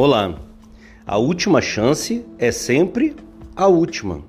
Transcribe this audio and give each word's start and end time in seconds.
Olá. 0.00 0.32
A 1.04 1.18
última 1.18 1.60
chance 1.60 2.24
é 2.38 2.52
sempre 2.52 3.16
a 3.56 3.66
última. 3.66 4.22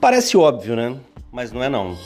Parece 0.00 0.36
óbvio, 0.36 0.76
né? 0.76 0.96
Mas 1.32 1.50
não 1.50 1.64
é 1.64 1.68
não. 1.68 1.98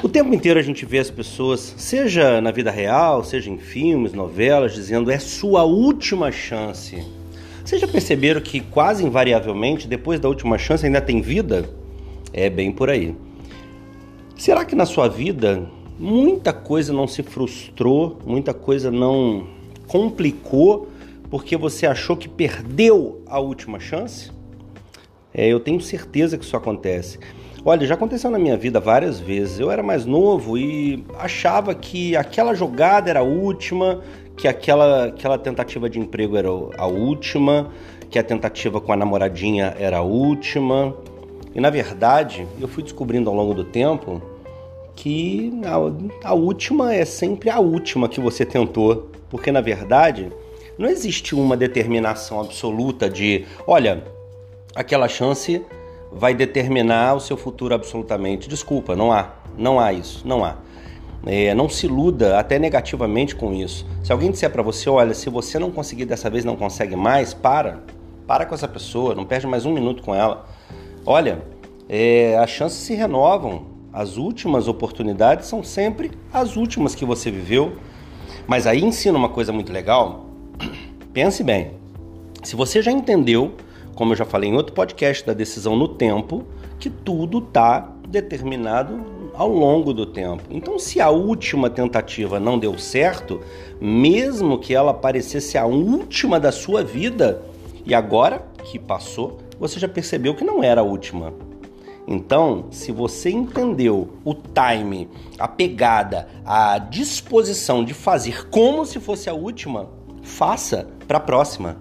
O 0.00 0.08
tempo 0.08 0.32
inteiro 0.32 0.60
a 0.60 0.62
gente 0.62 0.86
vê 0.86 1.00
as 1.00 1.10
pessoas, 1.10 1.74
seja 1.76 2.40
na 2.40 2.52
vida 2.52 2.70
real, 2.70 3.24
seja 3.24 3.50
em 3.50 3.58
filmes, 3.58 4.12
novelas, 4.12 4.74
dizendo 4.74 5.10
é 5.10 5.18
sua 5.18 5.64
última 5.64 6.30
chance. 6.30 7.04
Vocês 7.64 7.80
já 7.80 7.88
perceberam 7.88 8.40
que 8.40 8.60
quase 8.60 9.04
invariavelmente, 9.04 9.88
depois 9.88 10.20
da 10.20 10.28
última 10.28 10.56
chance, 10.56 10.86
ainda 10.86 11.00
tem 11.00 11.20
vida? 11.20 11.68
É 12.32 12.48
bem 12.48 12.70
por 12.70 12.88
aí. 12.88 13.12
Será 14.36 14.64
que 14.64 14.76
na 14.76 14.86
sua 14.86 15.08
vida 15.08 15.68
muita 15.98 16.52
coisa 16.52 16.92
não 16.92 17.08
se 17.08 17.24
frustrou, 17.24 18.20
muita 18.24 18.54
coisa 18.54 18.88
não 18.88 19.55
complicou 19.86 20.88
porque 21.30 21.56
você 21.56 21.86
achou 21.86 22.16
que 22.16 22.28
perdeu 22.28 23.22
a 23.26 23.38
última 23.38 23.80
chance? 23.80 24.30
É, 25.34 25.46
eu 25.46 25.60
tenho 25.60 25.80
certeza 25.80 26.38
que 26.38 26.44
isso 26.44 26.56
acontece. 26.56 27.18
Olha, 27.64 27.86
já 27.86 27.94
aconteceu 27.94 28.30
na 28.30 28.38
minha 28.38 28.56
vida 28.56 28.78
várias 28.78 29.18
vezes. 29.18 29.58
Eu 29.58 29.70
era 29.70 29.82
mais 29.82 30.06
novo 30.06 30.56
e 30.56 31.04
achava 31.18 31.74
que 31.74 32.16
aquela 32.16 32.54
jogada 32.54 33.10
era 33.10 33.20
a 33.20 33.24
última, 33.24 34.02
que 34.36 34.46
aquela, 34.46 35.06
aquela 35.06 35.36
tentativa 35.36 35.90
de 35.90 35.98
emprego 35.98 36.36
era 36.36 36.48
a 36.48 36.86
última, 36.86 37.70
que 38.08 38.18
a 38.18 38.22
tentativa 38.22 38.80
com 38.80 38.92
a 38.92 38.96
namoradinha 38.96 39.74
era 39.78 39.98
a 39.98 40.02
última. 40.02 40.94
E 41.54 41.60
na 41.60 41.68
verdade, 41.68 42.46
eu 42.60 42.68
fui 42.68 42.82
descobrindo 42.82 43.28
ao 43.28 43.34
longo 43.34 43.52
do 43.52 43.64
tempo 43.64 44.22
que 44.96 45.52
a, 45.64 46.30
a 46.30 46.34
última 46.34 46.92
é 46.92 47.04
sempre 47.04 47.50
a 47.50 47.60
última 47.60 48.08
que 48.08 48.20
você 48.20 48.44
tentou. 48.44 49.10
Porque 49.30 49.52
na 49.52 49.60
verdade, 49.60 50.32
não 50.78 50.88
existe 50.88 51.34
uma 51.34 51.56
determinação 51.56 52.40
absoluta 52.40 53.08
de, 53.08 53.44
olha, 53.66 54.02
aquela 54.74 55.08
chance 55.08 55.64
vai 56.12 56.34
determinar 56.34 57.14
o 57.14 57.20
seu 57.20 57.36
futuro 57.36 57.74
absolutamente. 57.74 58.48
Desculpa, 58.48 58.96
não 58.96 59.12
há, 59.12 59.34
não 59.56 59.78
há 59.78 59.92
isso, 59.92 60.26
não 60.26 60.44
há. 60.44 60.56
É, 61.24 61.54
não 61.54 61.68
se 61.68 61.86
iluda 61.86 62.38
até 62.38 62.58
negativamente 62.58 63.34
com 63.34 63.52
isso. 63.52 63.84
Se 64.02 64.12
alguém 64.12 64.30
disser 64.30 64.50
para 64.50 64.62
você, 64.62 64.88
olha, 64.88 65.12
se 65.12 65.28
você 65.28 65.58
não 65.58 65.70
conseguir 65.72 66.04
dessa 66.04 66.30
vez, 66.30 66.44
não 66.44 66.56
consegue 66.56 66.94
mais, 66.94 67.34
para, 67.34 67.82
para 68.26 68.46
com 68.46 68.54
essa 68.54 68.68
pessoa, 68.68 69.14
não 69.14 69.24
perde 69.24 69.46
mais 69.46 69.66
um 69.66 69.72
minuto 69.72 70.02
com 70.02 70.14
ela. 70.14 70.46
Olha, 71.04 71.42
é, 71.88 72.36
as 72.38 72.50
chances 72.50 72.78
se 72.78 72.94
renovam. 72.94 73.75
As 73.96 74.18
últimas 74.18 74.68
oportunidades 74.68 75.48
são 75.48 75.64
sempre 75.64 76.10
as 76.30 76.54
últimas 76.54 76.94
que 76.94 77.02
você 77.02 77.30
viveu. 77.30 77.76
Mas 78.46 78.66
aí 78.66 78.84
ensina 78.84 79.16
uma 79.16 79.30
coisa 79.30 79.54
muito 79.54 79.72
legal. 79.72 80.26
Pense 81.14 81.42
bem. 81.42 81.70
Se 82.42 82.54
você 82.54 82.82
já 82.82 82.92
entendeu, 82.92 83.54
como 83.94 84.12
eu 84.12 84.16
já 84.16 84.26
falei 84.26 84.50
em 84.50 84.54
outro 84.54 84.74
podcast 84.74 85.24
da 85.26 85.32
decisão 85.32 85.74
no 85.74 85.88
tempo, 85.88 86.44
que 86.78 86.90
tudo 86.90 87.38
está 87.38 87.90
determinado 88.06 89.00
ao 89.32 89.48
longo 89.48 89.94
do 89.94 90.04
tempo. 90.04 90.42
Então, 90.50 90.78
se 90.78 91.00
a 91.00 91.08
última 91.08 91.70
tentativa 91.70 92.38
não 92.38 92.58
deu 92.58 92.78
certo, 92.78 93.40
mesmo 93.80 94.58
que 94.58 94.74
ela 94.74 94.92
parecesse 94.92 95.56
a 95.56 95.64
última 95.64 96.38
da 96.38 96.52
sua 96.52 96.84
vida, 96.84 97.42
e 97.86 97.94
agora 97.94 98.46
que 98.62 98.78
passou, 98.78 99.38
você 99.58 99.80
já 99.80 99.88
percebeu 99.88 100.34
que 100.34 100.44
não 100.44 100.62
era 100.62 100.82
a 100.82 100.84
última. 100.84 101.32
Então, 102.06 102.66
se 102.70 102.92
você 102.92 103.30
entendeu 103.30 104.18
o 104.24 104.32
time, 104.32 105.08
a 105.38 105.48
pegada, 105.48 106.28
a 106.44 106.78
disposição 106.78 107.84
de 107.84 107.92
fazer 107.92 108.48
como 108.48 108.86
se 108.86 109.00
fosse 109.00 109.28
a 109.28 109.34
última, 109.34 109.88
faça 110.22 110.88
para 111.08 111.18
a 111.18 111.20
próxima. 111.20 111.76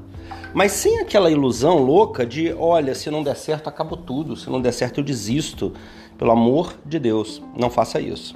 Mas 0.54 0.72
sem 0.72 1.00
aquela 1.00 1.30
ilusão 1.30 1.78
louca 1.78 2.26
de, 2.26 2.52
olha, 2.54 2.96
se 2.96 3.12
não 3.12 3.22
der 3.22 3.36
certo, 3.36 3.68
acabou 3.68 3.98
tudo, 3.98 4.36
se 4.36 4.50
não 4.50 4.62
der 4.62 4.72
certo, 4.72 5.00
eu 5.00 5.04
desisto. 5.04 5.74
Pelo 6.18 6.32
amor 6.32 6.74
de 6.86 6.98
Deus, 6.98 7.42
não 7.56 7.70
faça 7.70 8.00
isso 8.00 8.36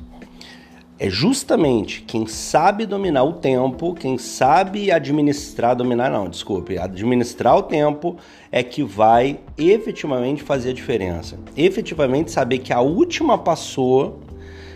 é 0.99 1.09
justamente 1.09 2.01
quem 2.01 2.27
sabe 2.27 2.85
dominar 2.85 3.23
o 3.23 3.31
tempo, 3.31 3.93
quem 3.93 4.17
sabe 4.17 4.91
administrar, 4.91 5.73
dominar 5.73 6.11
não, 6.11 6.27
desculpe, 6.27 6.77
administrar 6.77 7.55
o 7.57 7.63
tempo 7.63 8.17
é 8.51 8.61
que 8.61 8.83
vai 8.83 9.39
efetivamente 9.57 10.43
fazer 10.43 10.71
a 10.71 10.73
diferença. 10.73 11.39
Efetivamente 11.55 12.31
saber 12.31 12.57
que 12.57 12.73
a 12.73 12.81
última 12.81 13.37
passou, 13.37 14.19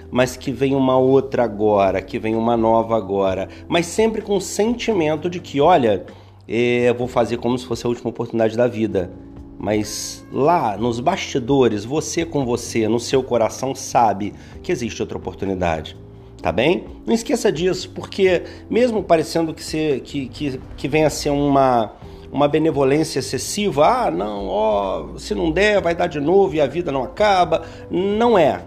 mas 0.09 0.38
que 0.38 0.50
vem 0.50 0.73
uma 0.73 0.97
outra 0.97 1.44
agora, 1.44 2.01
que 2.01 2.17
vem 2.17 2.35
uma 2.35 2.55
nova 2.55 2.95
agora, 2.95 3.50
mas 3.67 3.85
sempre 3.85 4.22
com 4.22 4.38
o 4.38 4.41
sentimento 4.41 5.29
de 5.29 5.41
que, 5.41 5.59
olha, 5.59 6.05
é, 6.47 6.94
vou 6.94 7.09
fazer 7.09 7.35
como 7.35 7.57
se 7.57 7.66
fosse 7.66 7.85
a 7.85 7.90
última 7.90 8.11
oportunidade 8.11 8.55
da 8.55 8.67
vida. 8.67 9.11
Mas 9.59 10.25
lá 10.31 10.78
nos 10.78 11.01
bastidores, 11.01 11.84
você 11.84 12.25
com 12.25 12.45
você, 12.45 12.88
no 12.88 13.00
seu 13.00 13.22
coração, 13.22 13.75
sabe 13.75 14.34
que 14.61 14.72
existe 14.72 15.01
outra 15.01 15.17
oportunidade 15.17 15.97
tá 16.44 16.52
bem? 16.52 16.84
Não 17.08 17.14
esqueça 17.14 17.50
disso, 17.50 17.90
porque 17.96 18.44
mesmo 18.70 19.02
parecendo 19.02 19.54
que, 19.54 19.64
se, 19.64 20.02
que, 20.04 20.28
que, 20.28 20.59
que 20.76 20.88
venha 20.90 21.08
a 21.08 21.09
ser 21.09 21.30
uma, 21.30 21.94
uma 22.30 22.50
benevolência 22.50 23.20
excessiva, 23.20 23.88
ah, 23.88 24.12
não, 24.12 24.50
ó, 24.50 25.18
se 25.18 25.34
não 25.34 25.50
der, 25.50 25.82
vai 25.82 25.96
dar 25.96 26.08
de 26.08 26.20
novo 26.20 26.53
e 26.53 26.59
a 26.59 26.68
vida 26.68 26.92
não 26.92 27.02
acaba, 27.02 27.64
não 27.90 28.38
é. 28.38 28.62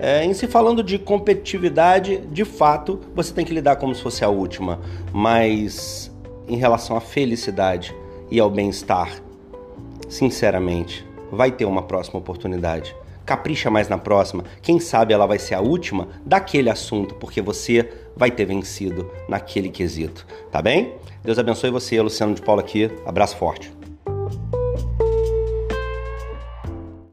é. 0.00 0.24
Em 0.24 0.34
se 0.34 0.48
falando 0.48 0.82
de 0.82 0.98
competitividade, 0.98 2.18
de 2.32 2.44
fato, 2.44 2.98
você 3.14 3.32
tem 3.32 3.44
que 3.44 3.54
lidar 3.54 3.76
como 3.76 3.94
se 3.94 4.02
fosse 4.02 4.24
a 4.24 4.28
última, 4.28 4.80
mas 5.12 6.10
em 6.48 6.56
relação 6.56 6.96
à 6.96 7.00
felicidade 7.00 7.94
e 8.28 8.40
ao 8.40 8.50
bem-estar, 8.50 9.08
sinceramente, 10.08 11.06
vai 11.30 11.52
ter 11.52 11.64
uma 11.64 11.82
próxima 11.82 12.18
oportunidade 12.18 12.92
capricha 13.30 13.70
mais 13.70 13.88
na 13.88 13.96
próxima. 13.96 14.44
Quem 14.60 14.80
sabe 14.80 15.14
ela 15.14 15.24
vai 15.24 15.38
ser 15.38 15.54
a 15.54 15.60
última 15.60 16.08
daquele 16.26 16.68
assunto, 16.68 17.14
porque 17.14 17.40
você 17.40 17.88
vai 18.16 18.28
ter 18.28 18.44
vencido 18.44 19.08
naquele 19.28 19.68
quesito, 19.68 20.26
tá 20.50 20.60
bem? 20.60 20.94
Deus 21.22 21.38
abençoe 21.38 21.70
você, 21.70 22.00
Luciano 22.00 22.34
de 22.34 22.42
Paula 22.42 22.60
aqui. 22.60 22.90
Abraço 23.06 23.36
forte. 23.36 23.79